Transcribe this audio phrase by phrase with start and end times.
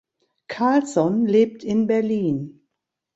[0.47, 2.67] Carlson lebt in Berlin.